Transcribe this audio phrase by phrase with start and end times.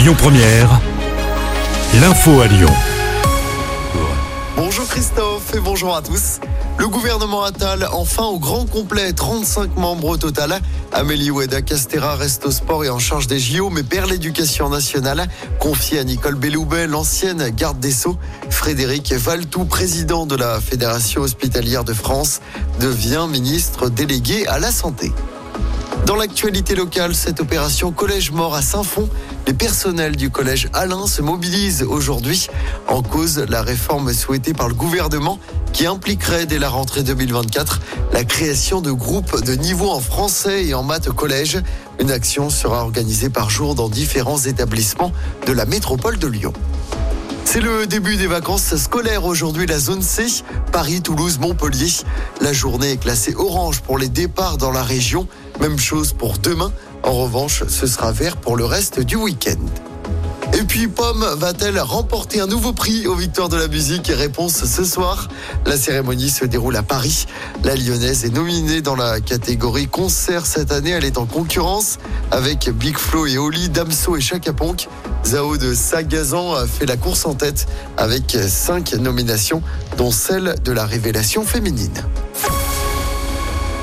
[0.00, 0.80] Lyon Première,
[2.00, 2.72] l'info à Lyon.
[4.56, 6.40] Bonjour Christophe et bonjour à tous.
[6.78, 10.58] Le gouvernement Attal, enfin au grand complet, 35 membres au total.
[10.90, 15.28] Amélie Oueda Castera reste au sport et en charge des JO, mais perd l'éducation nationale.
[15.58, 18.16] Confiée à Nicole Belloubet, l'ancienne garde des Sceaux.
[18.48, 22.40] Frédéric Valtou, président de la Fédération hospitalière de France,
[22.80, 25.12] devient ministre délégué à la santé.
[26.06, 29.08] Dans l'actualité locale, cette opération Collège mort à Saint-Fond,
[29.46, 32.48] les personnels du collège Alain se mobilisent aujourd'hui
[32.88, 35.38] en cause la réforme souhaitée par le gouvernement
[35.72, 37.80] qui impliquerait dès la rentrée 2024
[38.12, 41.58] la création de groupes de niveau en français et en maths collège.
[42.00, 45.12] Une action sera organisée par jour dans différents établissements
[45.46, 46.52] de la métropole de Lyon.
[47.52, 50.24] C'est le début des vacances scolaires aujourd'hui, la zone C,
[50.70, 51.90] Paris, Toulouse, Montpellier.
[52.40, 55.26] La journée est classée orange pour les départs dans la région.
[55.58, 56.70] Même chose pour demain.
[57.02, 59.89] En revanche, ce sera vert pour le reste du week-end.
[60.60, 64.12] Et puis, Pomme va-t-elle remporter un nouveau prix aux Victoires de la musique?
[64.14, 65.28] Réponse ce soir.
[65.64, 67.24] La cérémonie se déroule à Paris.
[67.64, 70.90] La Lyonnaise est nominée dans la catégorie concert cette année.
[70.90, 71.96] Elle est en concurrence
[72.30, 74.86] avec Big Flo et Oli, Damso et Chaka Ponk.
[75.24, 77.66] Zao de Sagazan a fait la course en tête
[77.96, 79.62] avec cinq nominations,
[79.96, 82.04] dont celle de la révélation féminine.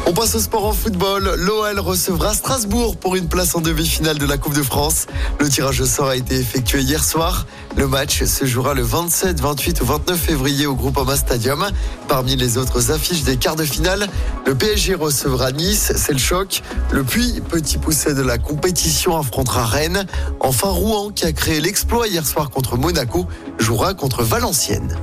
[0.10, 1.36] On passe au sport en football.
[1.38, 5.06] L'OL recevra Strasbourg pour une place en demi-finale de la Coupe de France.
[5.38, 7.46] Le tirage au sort a été effectué hier soir.
[7.76, 11.68] Le match se jouera le 27, 28 ou 29 février au Groupama Stadium.
[12.08, 14.08] Parmi les autres affiches des quarts de finale,
[14.46, 16.62] le PSG recevra Nice, c'est le choc.
[16.92, 20.06] Le Puy, petit poussé de la compétition, affrontera Rennes.
[20.40, 23.28] Enfin, Rouen, qui a créé l'exploit hier soir contre Monaco,
[23.60, 24.96] jouera contre Valenciennes.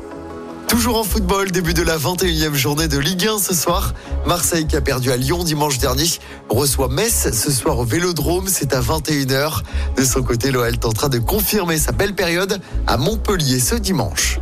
[0.69, 3.95] Toujours en football, début de la 21e journée de Ligue 1 ce soir.
[4.27, 6.07] Marseille qui a perdu à Lyon dimanche dernier
[6.49, 9.63] reçoit Metz ce soir au Vélodrome, c'est à 21h.
[9.97, 14.41] De son côté, l'OL tentera de confirmer sa belle période à Montpellier ce dimanche.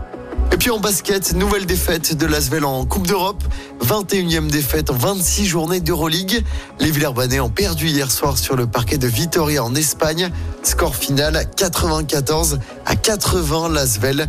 [0.53, 3.43] Et puis en basket, nouvelle défaite de l'Asvel en Coupe d'Europe.
[3.83, 6.45] 21e défaite en 26 journées d'Euroleague.
[6.79, 10.31] Les Villeurbanais ont perdu hier soir sur le parquet de Vitoria en Espagne.
[10.63, 14.29] Score final 94 à 80 l'Asvel